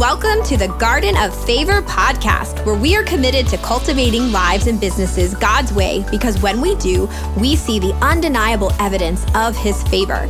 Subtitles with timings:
[0.00, 4.80] Welcome to the Garden of Favor podcast, where we are committed to cultivating lives and
[4.80, 7.06] businesses God's way because when we do,
[7.38, 10.26] we see the undeniable evidence of His favor.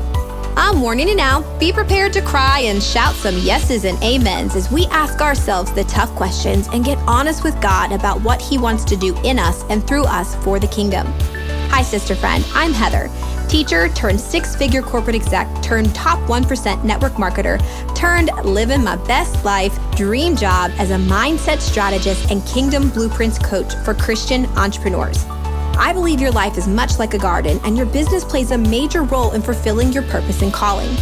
[0.57, 4.73] I'm warning you now be prepared to cry and shout some yeses and amens as
[4.73, 8.83] we ask ourselves the tough questions and get honest with God about what He wants
[8.87, 11.07] to do in us and through us for the kingdom.
[11.71, 13.09] Hi, sister friend, I'm Heather
[13.51, 17.59] teacher turned six figure corporate exec turned top 1% network marketer
[17.97, 23.75] turned living my best life dream job as a mindset strategist and kingdom blueprints coach
[23.85, 25.25] for Christian entrepreneurs.
[25.77, 29.03] I believe your life is much like a garden and your business plays a major
[29.03, 30.97] role in fulfilling your purpose and calling.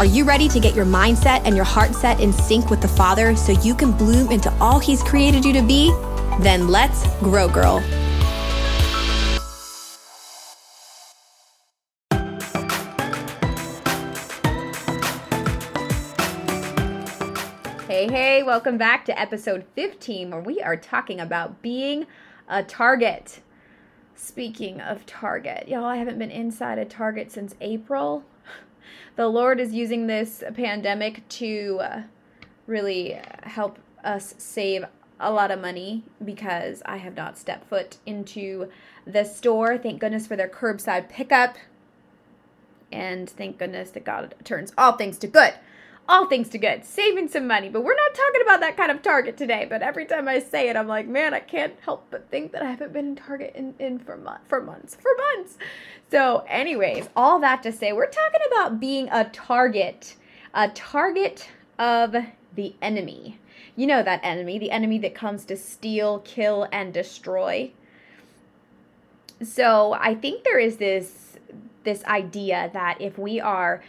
[0.00, 2.88] Are you ready to get your mindset and your heart set in sync with the
[2.88, 5.92] Father so you can bloom into all He's created you to be?
[6.40, 7.80] Then let's grow, girl.
[18.44, 22.08] Welcome back to episode 15, where we are talking about being
[22.48, 23.40] a target.
[24.16, 28.24] Speaking of Target, y'all, I haven't been inside a Target since April.
[29.14, 32.02] The Lord is using this pandemic to uh,
[32.66, 34.86] really help us save
[35.20, 38.68] a lot of money because I have not stepped foot into
[39.06, 39.78] the store.
[39.78, 41.56] Thank goodness for their curbside pickup.
[42.90, 45.54] And thank goodness that God turns all things to good
[46.08, 47.68] all things to good, saving some money.
[47.68, 49.66] But we're not talking about that kind of Target today.
[49.68, 52.62] But every time I say it, I'm like, man, I can't help but think that
[52.62, 55.56] I haven't been in Target in, in for, mo- for months, for months.
[56.10, 60.16] So, anyways, all that to say, we're talking about being a target,
[60.52, 62.14] a target of
[62.54, 63.38] the enemy.
[63.76, 67.72] You know that enemy, the enemy that comes to steal, kill, and destroy.
[69.42, 71.18] So, I think there is this
[71.84, 73.82] this idea that if we are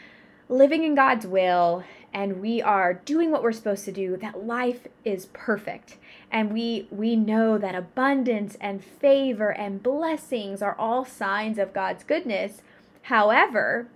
[0.49, 1.83] living in God's will
[2.13, 5.97] and we are doing what we're supposed to do that life is perfect.
[6.31, 12.03] And we we know that abundance and favor and blessings are all signs of God's
[12.03, 12.61] goodness.
[13.03, 13.87] However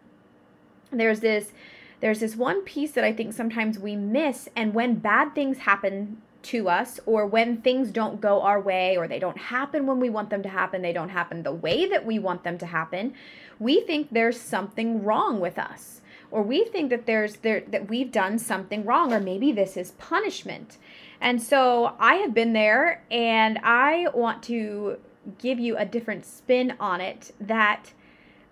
[0.92, 1.52] there's this
[2.00, 6.22] there's this one piece that I think sometimes we miss and when bad things happen
[6.44, 10.10] to us or when things don't go our way or they don't happen when we
[10.10, 13.14] want them to happen they don't happen the way that we want them to happen
[13.60, 16.02] we think there's something wrong with us
[16.32, 19.92] or we think that there's there that we've done something wrong or maybe this is
[19.92, 20.78] punishment.
[21.20, 24.98] And so I have been there and I want to
[25.40, 27.92] give you a different spin on it that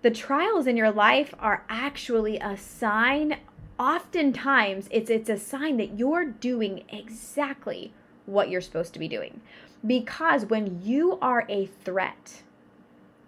[0.02, 3.38] the trials in your life are actually a sign
[3.78, 7.92] oftentimes it's it's a sign that you're doing exactly
[8.24, 9.40] what you're supposed to be doing.
[9.86, 12.42] Because when you are a threat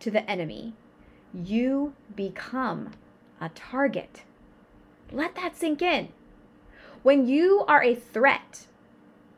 [0.01, 0.75] to the enemy,
[1.33, 2.93] you become
[3.41, 4.23] a target.
[5.13, 6.09] Let that sink in.
[7.03, 8.67] When you are a threat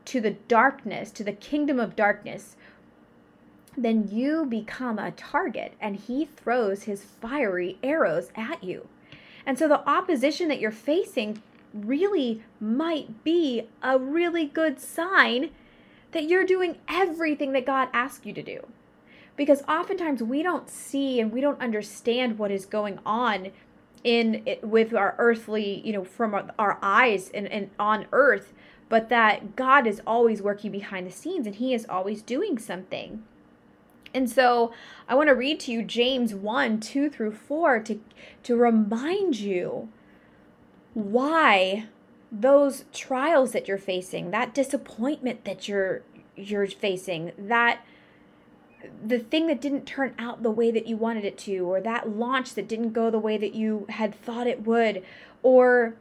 [0.07, 2.57] to the darkness, to the kingdom of darkness,
[3.77, 8.89] then you become a target and he throws his fiery arrows at you.
[9.47, 11.43] And so the opposition that you're facing
[11.73, 15.51] really might be a really good sign
[16.13, 18.67] that you're doing everything that God asked you to do.
[19.37, 23.53] Because oftentimes we don't see and we don't understand what is going on
[24.05, 28.53] in it, with our earthly, you know, from our, our eyes and, and on earth,
[28.89, 33.23] but that God is always working behind the scenes and He is always doing something.
[34.13, 34.73] And so
[35.09, 38.01] I want to read to you James 1 2 through 4 to,
[38.43, 39.89] to remind you
[40.95, 41.87] why
[42.33, 46.03] those trials that you're facing, that disappointment that you're
[46.37, 47.85] you're facing, that
[49.05, 52.09] the thing that didn't turn out the way that you wanted it to or that
[52.09, 55.05] launch that didn't go the way that you had thought it would
[55.43, 55.95] or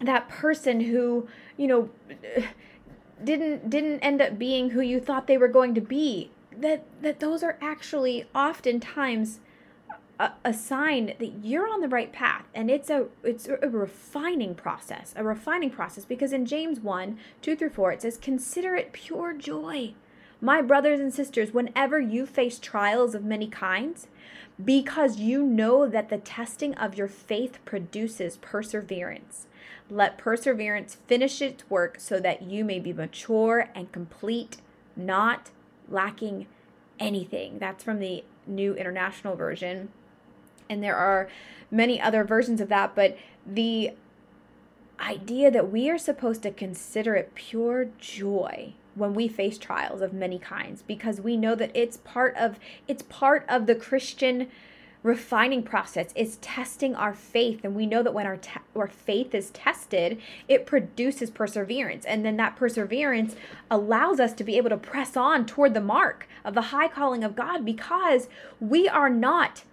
[0.00, 1.90] that person who you know
[3.24, 7.20] didn't didn't end up being who you thought they were going to be that that
[7.20, 9.40] those are actually oftentimes
[10.18, 14.54] a, a sign that you're on the right path and it's a it's a refining
[14.54, 18.92] process a refining process because in James 1 2 through 4 it says consider it
[18.92, 19.94] pure joy
[20.40, 24.06] my brothers and sisters, whenever you face trials of many kinds,
[24.62, 29.46] because you know that the testing of your faith produces perseverance.
[29.90, 34.58] Let perseverance finish its work so that you may be mature and complete,
[34.96, 35.50] not
[35.88, 36.46] lacking
[36.98, 37.58] anything.
[37.58, 39.88] That's from the New International Version.
[40.68, 41.28] And there are
[41.70, 43.92] many other versions of that, but the
[45.00, 50.12] idea that we are supposed to consider it pure joy when we face trials of
[50.12, 52.58] many kinds because we know that it's part of
[52.88, 54.48] it's part of the Christian
[55.02, 56.12] refining process.
[56.14, 60.20] Is testing our faith and we know that when our te- our faith is tested
[60.48, 63.34] it produces perseverance and then that perseverance
[63.70, 67.24] allows us to be able to press on toward the mark of the high calling
[67.24, 68.28] of God because
[68.60, 69.64] we are not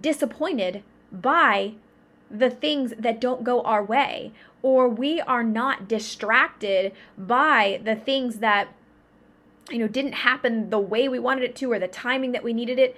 [0.00, 0.82] disappointed
[1.12, 1.74] by
[2.38, 4.32] the things that don't go our way
[4.62, 8.68] or we are not distracted by the things that
[9.70, 12.52] you know didn't happen the way we wanted it to or the timing that we
[12.52, 12.96] needed it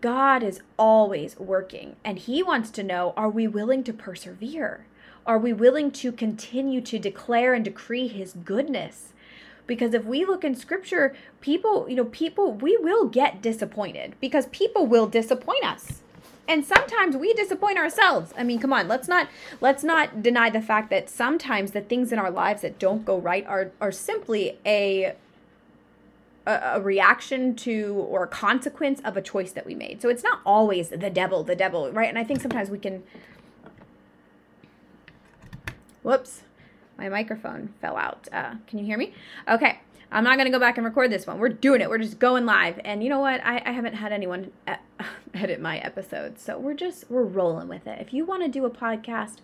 [0.00, 4.86] God is always working, and He wants to know are we willing to persevere?
[5.26, 9.12] Are we willing to continue to declare and decree His goodness?
[9.66, 14.46] Because if we look in scripture, people, you know, people, we will get disappointed because
[14.46, 16.02] people will disappoint us.
[16.46, 18.34] And sometimes we disappoint ourselves.
[18.36, 19.28] I mean, come on, let's not
[19.60, 23.18] let's not deny the fact that sometimes the things in our lives that don't go
[23.18, 25.14] right are are simply a
[26.46, 30.02] a, reaction to or a consequence of a choice that we made.
[30.02, 32.08] So it's not always the devil, the devil, right?
[32.08, 33.02] And I think sometimes we can.
[36.02, 36.42] Whoops,
[36.98, 38.28] my microphone fell out.
[38.30, 39.14] Uh, can you hear me?
[39.48, 39.80] Okay.
[40.14, 41.40] I'm not going to go back and record this one.
[41.40, 41.90] We're doing it.
[41.90, 42.80] We're just going live.
[42.84, 43.44] And you know what?
[43.44, 44.52] I, I haven't had anyone
[45.34, 46.40] edit my episodes.
[46.40, 48.00] So we're just, we're rolling with it.
[48.00, 49.38] If you want to do a podcast,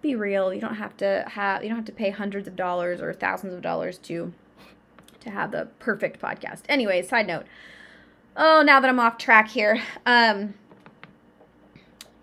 [0.00, 0.54] be real.
[0.54, 3.52] You don't have to have, you don't have to pay hundreds of dollars or thousands
[3.52, 4.32] of dollars to
[5.20, 6.62] to have the perfect podcast.
[6.68, 7.44] Anyway, side note.
[8.36, 9.82] Oh, now that I'm off track here.
[10.06, 10.54] Um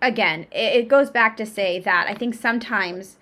[0.02, 3.18] again, it, it goes back to say that I think sometimes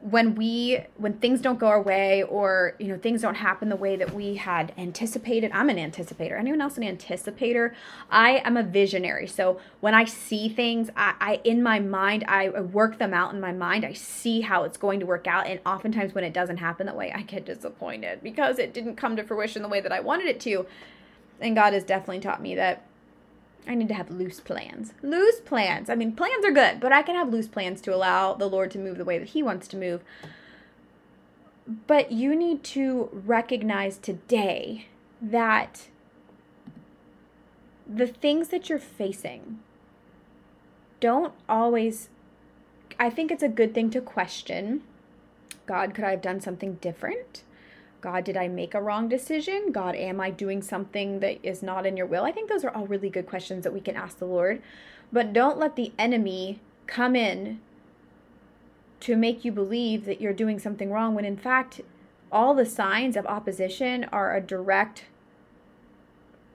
[0.00, 3.76] when we when things don't go our way or you know things don't happen the
[3.76, 6.38] way that we had anticipated i'm an anticipator.
[6.38, 7.74] Anyone else an anticipator?
[8.10, 9.26] I am a visionary.
[9.26, 13.34] So when i see things i, I in my mind I, I work them out
[13.34, 13.84] in my mind.
[13.84, 15.46] I see how it's going to work out.
[15.46, 19.16] And oftentimes when it doesn't happen that way i get disappointed because it didn't come
[19.16, 20.66] to fruition the way that i wanted it to.
[21.40, 22.86] And god has definitely taught me that
[23.66, 24.94] I need to have loose plans.
[25.02, 25.90] Loose plans.
[25.90, 28.70] I mean, plans are good, but I can have loose plans to allow the Lord
[28.72, 30.02] to move the way that He wants to move.
[31.86, 34.86] But you need to recognize today
[35.22, 35.88] that
[37.86, 39.60] the things that you're facing
[41.00, 42.08] don't always,
[42.98, 44.82] I think it's a good thing to question
[45.66, 47.44] God, could I have done something different?
[48.00, 49.72] God, did I make a wrong decision?
[49.72, 52.24] God, am I doing something that is not in your will?
[52.24, 54.62] I think those are all really good questions that we can ask the Lord.
[55.12, 57.60] But don't let the enemy come in
[59.00, 61.80] to make you believe that you're doing something wrong when in fact
[62.30, 65.06] all the signs of opposition are a direct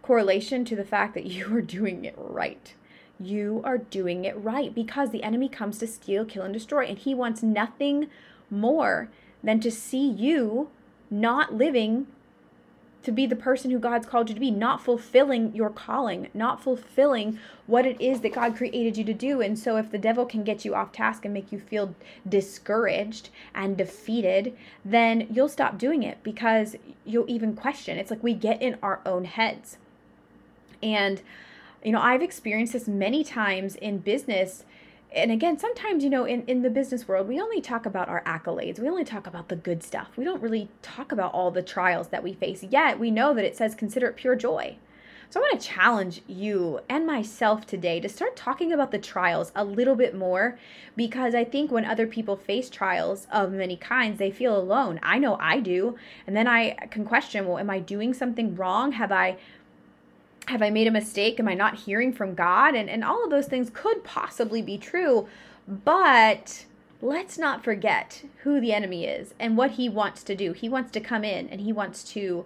[0.02, 2.76] correlation to the fact that you are doing it right.
[3.20, 6.98] You are doing it right because the enemy comes to steal, kill, and destroy, and
[6.98, 8.08] he wants nothing
[8.50, 9.10] more
[9.44, 10.70] than to see you
[11.22, 12.08] not living
[13.06, 16.62] to be the person who God's called you to be, not fulfilling your calling, not
[16.62, 19.42] fulfilling what it is that God created you to do.
[19.42, 21.94] And so, if the devil can get you off task and make you feel
[22.28, 26.76] discouraged and defeated, then you'll stop doing it because
[27.06, 28.00] you'll even question.
[28.00, 29.78] It's like we get in our own heads.
[30.82, 31.22] And,
[31.84, 34.66] you know, I've experienced this many times in business
[35.16, 38.24] and again sometimes you know in, in the business world we only talk about our
[38.24, 38.80] accolades.
[38.80, 40.10] We only talk about the good stuff.
[40.18, 42.64] We don't really talk about all the trials that we face.
[42.64, 44.78] Yet we know that it says consider it pure joy.
[45.30, 49.52] So i want to challenge you and myself today to start talking about the trials
[49.56, 50.58] a little bit more
[50.96, 55.00] because i think when other people face trials of many kinds they feel alone.
[55.02, 55.96] I know i do.
[56.28, 58.92] And then i can question well am i doing something wrong?
[58.94, 59.38] Have i
[60.48, 61.40] have I made a mistake?
[61.40, 62.76] Am I not hearing from God?
[62.76, 65.28] And, and all of those things could possibly be true.
[65.68, 66.66] But
[67.02, 70.54] let's not forget who the enemy is and what he wants to do.
[70.54, 72.46] He wants to come in and he wants to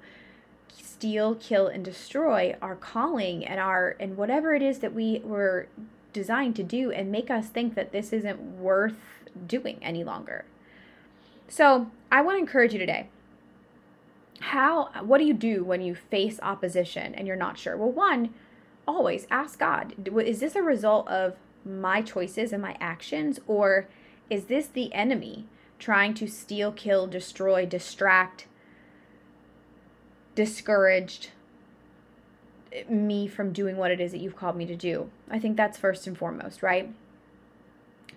[0.82, 5.68] steal, kill, and destroy our calling and our and whatever it is that we were
[6.14, 8.96] designed to do and make us think that this isn't worth
[9.48, 10.46] doing any longer.
[11.48, 13.10] So I want to encourage you today
[14.40, 17.76] how what do you do when you face opposition and you're not sure?
[17.78, 18.34] Well one
[18.88, 20.10] always ask god.
[20.20, 23.88] Is this a result of my choices and my actions or
[24.30, 25.46] is this the enemy
[25.78, 28.48] trying to steal kill destroy distract
[30.36, 31.30] discouraged
[32.72, 35.10] eh, me from doing what it is that you've called me to do?
[35.30, 36.94] I think that's first and foremost right?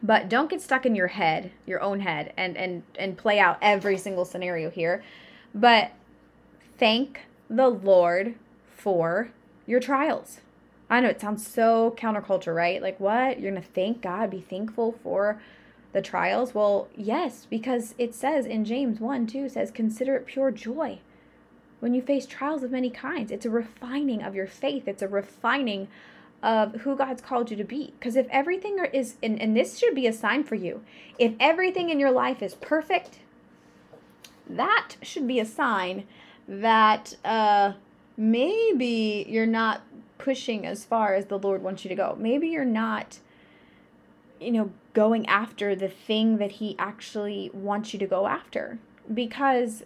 [0.05, 3.59] But don't get stuck in your head your own head and and and play out
[3.61, 5.03] every single scenario here.
[5.55, 5.93] But
[6.83, 8.35] thank the Lord
[8.77, 9.31] for
[9.67, 10.41] your trials.
[10.91, 12.83] I know it sounds so counterculture, right?
[12.83, 13.39] Like, what?
[13.39, 15.41] You're going to thank God, be thankful for
[15.93, 16.57] the trials?
[16.57, 20.99] Well, yes, because it says in James 1 2 says, consider it pure joy
[21.79, 23.31] when you face trials of many kinds.
[23.31, 25.87] It's a refining of your faith, it's a refining
[26.43, 27.95] of who God's called you to be.
[27.97, 30.83] Because if everything is, and, and this should be a sign for you,
[31.17, 33.21] if everything in your life is perfect,
[34.51, 36.09] that should be a sign
[36.61, 37.73] that uh,
[38.17, 39.83] maybe you're not
[40.19, 42.15] pushing as far as the Lord wants you to go.
[42.19, 43.19] Maybe you're not,
[44.39, 48.79] you know, going after the thing that He actually wants you to go after.
[49.13, 49.83] Because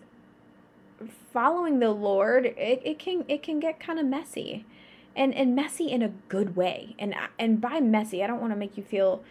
[1.32, 4.66] following the Lord, it, it can it can get kind of messy.
[5.14, 6.94] And and messy in a good way.
[6.99, 9.23] And and by messy, I don't want to make you feel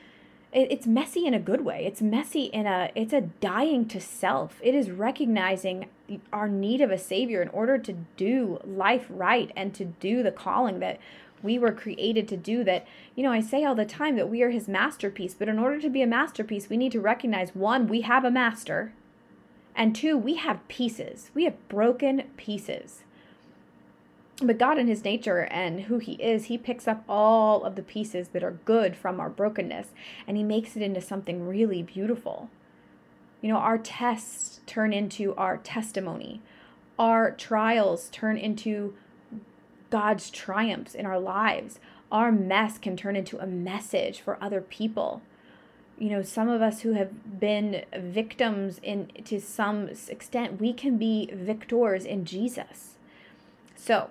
[0.52, 1.86] it's messy in a good way.
[1.86, 4.60] It's messy in a it's a dying to self.
[4.64, 5.88] It is recognizing
[6.32, 10.32] our need of a savior in order to do life right and to do the
[10.32, 11.00] calling that
[11.42, 12.86] we were created to do that
[13.16, 15.80] you know i say all the time that we are his masterpiece but in order
[15.80, 18.94] to be a masterpiece we need to recognize one we have a master
[19.76, 23.04] and two we have pieces we have broken pieces
[24.42, 27.82] but God, in his nature and who he is, he picks up all of the
[27.82, 29.88] pieces that are good from our brokenness
[30.28, 32.50] and he makes it into something really beautiful.
[33.42, 36.42] You know, our tests turn into our testimony,
[37.00, 38.96] our trials turn into
[39.90, 41.80] God's triumphs in our lives.
[42.12, 45.22] Our mess can turn into a message for other people.
[45.98, 50.98] You know, some of us who have been victims in to some extent, we can
[50.98, 52.96] be victors in Jesus.
[53.76, 54.10] So,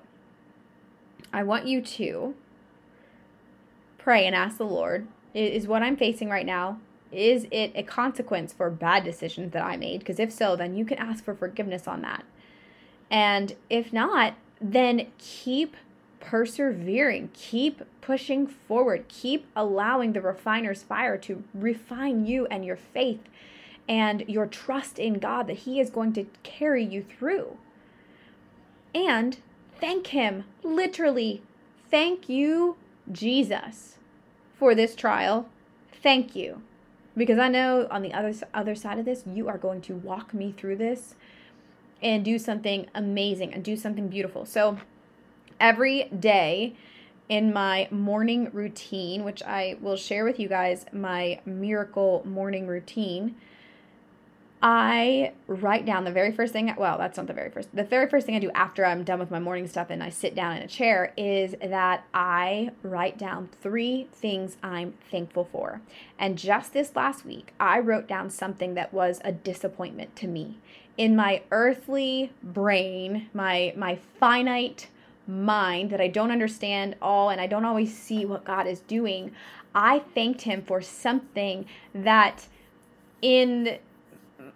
[1.33, 2.35] I want you to
[3.99, 6.79] pray and ask the Lord is what I'm facing right now
[7.11, 10.01] is it a consequence for bad decisions that I made?
[10.01, 12.25] Because if so, then you can ask for forgiveness on that.
[13.11, 15.77] And if not, then keep
[16.19, 23.21] persevering, keep pushing forward, keep allowing the refiner's fire to refine you and your faith
[23.89, 27.59] and your trust in God that He is going to carry you through.
[28.95, 29.39] And
[29.81, 31.43] thank Him, literally,
[31.91, 32.77] thank you,
[33.11, 33.97] Jesus,
[34.59, 35.49] for this trial.
[36.03, 36.63] Thank you.
[37.17, 40.35] Because I know on the other, other side of this, you are going to walk
[40.35, 41.15] me through this
[42.03, 44.45] and do something amazing and do something beautiful.
[44.45, 44.79] So
[45.61, 46.75] every day,
[47.29, 53.37] in my morning routine, which I will share with you guys my miracle morning routine.
[54.67, 58.09] I write down the very first thing, well, that's not the very first, the very
[58.09, 60.57] first thing I do after I'm done with my morning stuff and I sit down
[60.57, 65.83] in a chair is that I write down three things I'm thankful for.
[66.19, 70.57] And just this last week, I wrote down something that was a disappointment to me.
[70.97, 74.89] In my earthly brain, my my finite
[75.27, 79.33] mind that I don't understand all and I don't always see what God is doing,
[79.75, 82.47] I thanked him for something that
[83.21, 83.79] in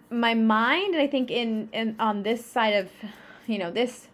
[0.09, 2.89] my mind and i think in, in on this side of
[3.47, 4.07] you know this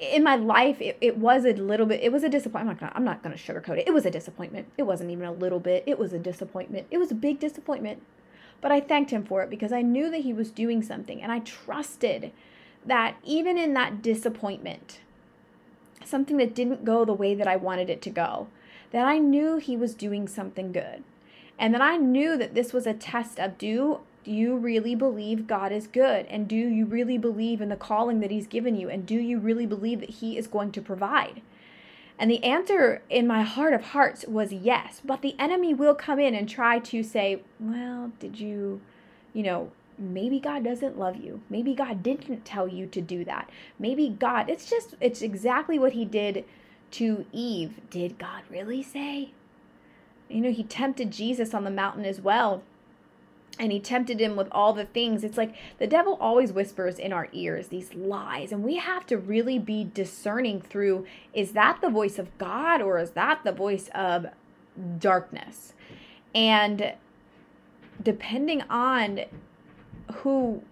[0.00, 2.78] in my life it, it was a little bit it was a disappointment.
[2.80, 3.86] I'm not I'm not gonna sugarcoat it.
[3.86, 4.68] It was a disappointment.
[4.78, 5.84] It wasn't even a little bit.
[5.86, 6.86] It was a disappointment.
[6.90, 8.02] It was a big disappointment.
[8.62, 11.30] But i thanked him for it because i knew that he was doing something and
[11.32, 12.32] i trusted
[12.84, 15.00] that even in that disappointment
[16.04, 18.48] something that didn't go the way that i wanted it to go
[18.90, 21.04] that i knew he was doing something good.
[21.58, 25.46] And that i knew that this was a test of do do you really believe
[25.46, 26.26] God is good?
[26.26, 28.90] And do you really believe in the calling that He's given you?
[28.90, 31.40] And do you really believe that He is going to provide?
[32.18, 35.00] And the answer in my heart of hearts was yes.
[35.02, 38.82] But the enemy will come in and try to say, well, did you,
[39.32, 41.40] you know, maybe God doesn't love you.
[41.48, 43.48] Maybe God didn't tell you to do that.
[43.78, 46.44] Maybe God, it's just, it's exactly what He did
[46.92, 47.80] to Eve.
[47.88, 49.32] Did God really say?
[50.28, 52.62] You know, He tempted Jesus on the mountain as well
[53.60, 55.22] and he tempted him with all the things.
[55.22, 59.18] It's like the devil always whispers in our ears these lies, and we have to
[59.18, 63.90] really be discerning through is that the voice of God or is that the voice
[63.94, 64.26] of
[64.98, 65.74] darkness?
[66.34, 66.94] And
[68.02, 69.20] depending on
[70.14, 70.62] who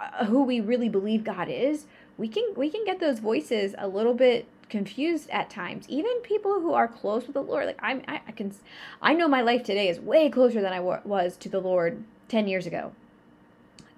[0.00, 1.86] uh, who we really believe God is,
[2.16, 5.84] we can we can get those voices a little bit confused at times.
[5.90, 8.54] Even people who are close with the Lord, like I'm, I, I can,
[9.02, 12.48] I know my life today is way closer than I was to the Lord 10
[12.48, 12.92] years ago.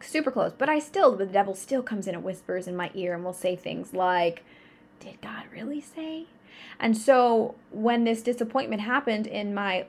[0.00, 0.52] Super close.
[0.58, 3.32] But I still, the devil still comes in and whispers in my ear and will
[3.32, 4.44] say things like,
[4.98, 6.26] Did God really say?
[6.80, 9.86] And so when this disappointment happened in my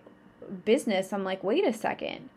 [0.63, 2.29] business, I'm like, Wait a second.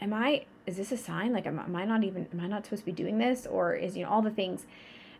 [0.00, 1.32] Am I, is this a sign?
[1.32, 3.46] Like, am, am I not even, am I not supposed to be doing this?
[3.46, 4.64] Or is, you know, all the things.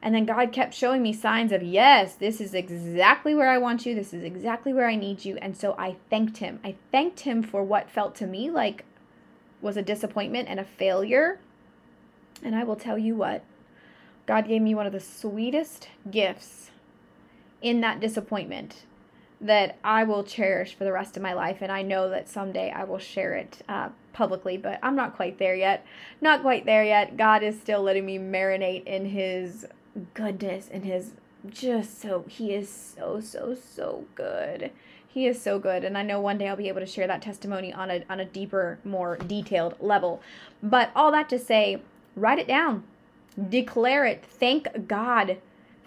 [0.01, 3.85] And then God kept showing me signs of, yes, this is exactly where I want
[3.85, 3.95] you.
[3.97, 5.37] This is exactly where I need you.
[5.39, 6.61] And so I thanked him.
[6.63, 8.85] I thanked him for what felt to me like
[9.61, 11.39] was a disappointment and a failure.
[12.43, 13.45] And I will tell you what,
[14.27, 16.71] God gave me one of the sweetest gifts
[17.61, 18.85] in that disappointment
[19.41, 21.59] that I will cherish for the rest of my life.
[21.61, 25.39] And I know that someday I will share it uh, publicly, but I'm not quite
[25.39, 25.87] there yet.
[26.21, 27.17] Not quite there yet.
[27.17, 29.67] God is still letting me marinate in His
[30.15, 31.13] goodness and His
[31.49, 34.71] just so, He is so, so, so good.
[35.13, 37.23] He is so good, and I know one day I'll be able to share that
[37.23, 40.23] testimony on a on a deeper, more detailed level.
[40.63, 41.83] But all that to say,
[42.15, 42.85] write it down,
[43.49, 45.39] declare it, thank God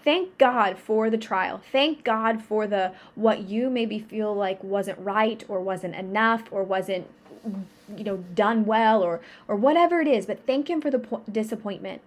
[0.04, 1.62] thank God for the trial.
[1.72, 6.64] Thank God for the what you maybe feel like wasn't right or wasn't enough or
[6.64, 7.08] wasn't
[7.96, 11.24] you know done well or or whatever it is, but thank him for the po-
[11.32, 12.02] disappointment.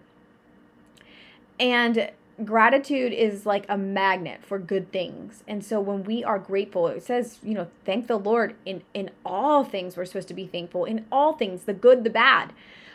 [1.59, 2.11] And
[2.45, 5.43] gratitude is like a magnet for good things.
[5.49, 9.11] And so when we are grateful, it says, you know, thank the Lord in in
[9.25, 10.85] all things we're supposed to be thankful.
[10.85, 12.53] In all things, the good, the bad.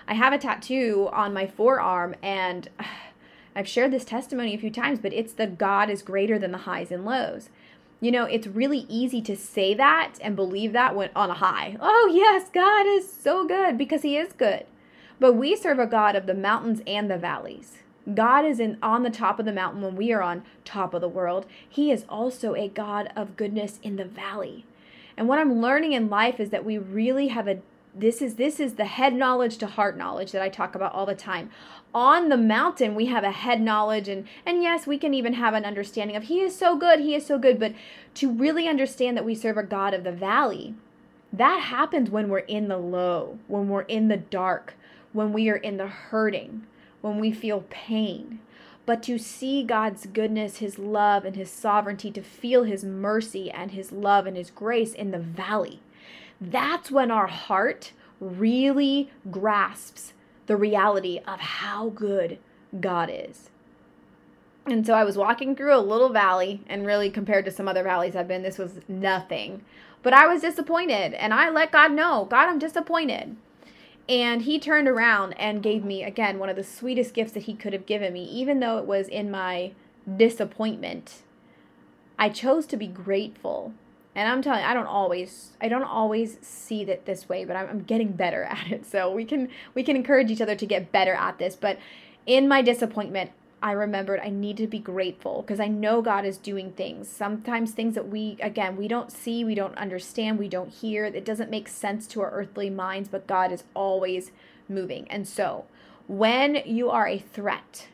[0.07, 2.69] I have a tattoo on my forearm and
[3.55, 6.59] I've shared this testimony a few times, but it's the God is greater than the
[6.59, 7.49] highs and lows.
[7.99, 11.75] You know, it's really easy to say that and believe that when on a high.
[11.79, 14.65] Oh, yes, God is so good because he is good.
[15.19, 17.80] But we serve a God of the mountains and the valleys.
[18.13, 21.01] God is in on the top of the mountain when we are on top of
[21.01, 21.45] the world.
[21.67, 24.65] He is also a God of goodness in the valley.
[25.17, 27.59] And what I'm learning in life is that we really have a
[27.93, 31.05] this is this is the head knowledge to heart knowledge that I talk about all
[31.05, 31.49] the time.
[31.93, 35.53] On the mountain we have a head knowledge and and yes, we can even have
[35.53, 37.73] an understanding of he is so good, he is so good, but
[38.15, 40.73] to really understand that we serve a God of the valley,
[41.33, 44.75] that happens when we're in the low, when we're in the dark,
[45.11, 46.65] when we are in the hurting,
[47.01, 48.39] when we feel pain.
[48.85, 53.71] But to see God's goodness, His love, and His sovereignty, to feel His mercy and
[53.71, 55.81] His love and His grace in the valley
[56.41, 60.13] that's when our heart really grasps
[60.47, 62.39] the reality of how good
[62.79, 63.51] God is.
[64.65, 67.83] And so I was walking through a little valley, and really, compared to some other
[67.83, 69.63] valleys I've been, this was nothing.
[70.03, 73.35] But I was disappointed, and I let God know God, I'm disappointed.
[74.09, 77.53] And he turned around and gave me, again, one of the sweetest gifts that he
[77.53, 79.71] could have given me, even though it was in my
[80.17, 81.21] disappointment.
[82.17, 83.73] I chose to be grateful.
[84.13, 87.55] And i'm telling you i don't always i don't always see that this way but
[87.55, 88.85] I'm, I'm getting better at it.
[88.85, 91.55] So we can we can encourage each other to get better at this.
[91.55, 91.79] But
[92.25, 96.37] in my disappointment i remembered i need to be grateful because i know god is
[96.37, 100.69] doing things sometimes things that we again we don't see we don't understand we don't
[100.69, 104.31] hear it doesn't make sense to our earthly minds but god is always
[104.67, 105.65] moving and so
[106.07, 107.87] when you are a threat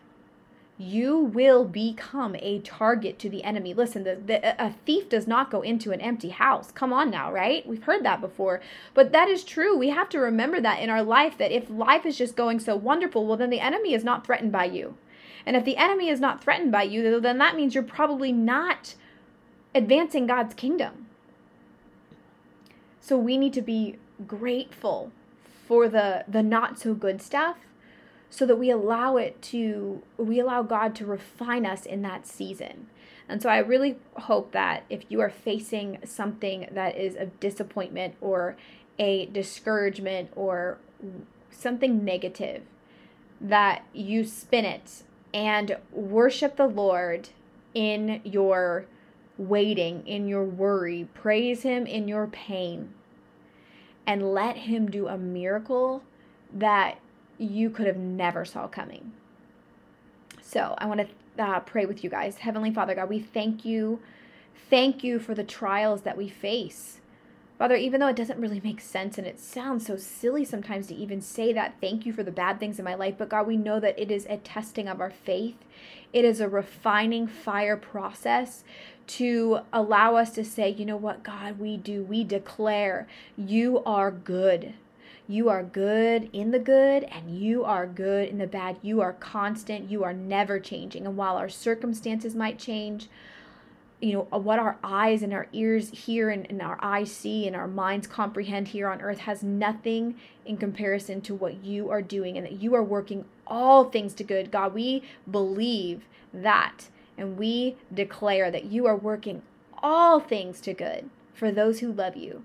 [0.77, 3.73] you will become a target to the enemy.
[3.73, 6.71] Listen, the, the, a thief does not go into an empty house.
[6.71, 7.67] Come on now, right?
[7.67, 8.61] We've heard that before.
[8.93, 9.75] But that is true.
[9.75, 12.75] We have to remember that in our life that if life is just going so
[12.75, 14.95] wonderful, well, then the enemy is not threatened by you.
[15.47, 18.95] And if the enemy is not threatened by you, then that means you're probably not
[19.73, 21.05] advancing God's kingdom.
[22.99, 23.95] So we need to be
[24.27, 25.13] grateful
[25.65, 27.55] for the the not so good stuff
[28.29, 32.87] so that we allow it to we allow God to refine us in that season.
[33.29, 38.15] And so I really hope that if you are facing something that is a disappointment
[38.19, 38.57] or
[38.99, 40.77] a discouragement or
[41.51, 42.63] something negative,
[43.39, 47.29] that you spin it and worship the Lord
[47.73, 48.85] in your
[49.37, 51.07] waiting, in your worry.
[51.13, 52.93] Praise Him in your pain.
[54.05, 56.03] And let Him do a miracle
[56.53, 56.99] that
[57.37, 59.11] you could have never saw coming.
[60.41, 62.37] So I want to uh, pray with you guys.
[62.37, 63.99] Heavenly Father God, we thank you.
[64.69, 66.99] Thank you for the trials that we face.
[67.57, 70.95] Father, even though it doesn't really make sense and it sounds so silly sometimes to
[70.95, 73.15] even say that, thank you for the bad things in my life.
[73.17, 75.55] But God, we know that it is a testing of our faith,
[76.13, 78.63] it is a refining fire process
[79.07, 82.03] to allow us to say, you know what, God, we do.
[82.03, 84.73] We declare you are good.
[85.29, 88.77] You are good in the good and you are good in the bad.
[88.81, 89.89] You are constant.
[89.89, 91.05] You are never changing.
[91.05, 93.09] And while our circumstances might change,
[93.99, 97.47] you know, uh, what our eyes and our ears hear and, and our eyes see
[97.47, 102.01] and our minds comprehend here on earth has nothing in comparison to what you are
[102.01, 104.51] doing and that you are working all things to good.
[104.51, 109.41] God, we believe that and we declare that you are working
[109.81, 112.43] all things to good for those who love you.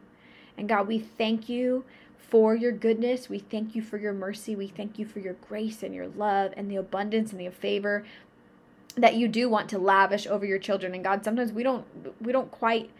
[0.57, 1.85] And God, we thank you
[2.19, 3.29] for your goodness.
[3.29, 4.57] We thank you for your mercy.
[4.57, 8.05] We thank you for your grace and your love and the abundance and the favor
[8.97, 10.95] that you do want to lavish over your children.
[10.95, 11.87] And God, sometimes we don't
[12.21, 12.91] we don't quite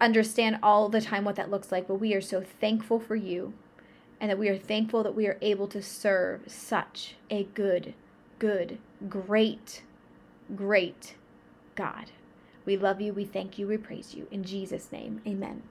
[0.00, 3.52] understand all the time what that looks like, but we are so thankful for you
[4.20, 7.94] and that we are thankful that we are able to serve such a good,
[8.38, 9.82] good, great,
[10.54, 11.14] great
[11.74, 12.10] God.
[12.64, 13.12] We love you.
[13.12, 13.66] We thank you.
[13.68, 14.26] We praise you.
[14.30, 15.62] In Jesus' name, amen.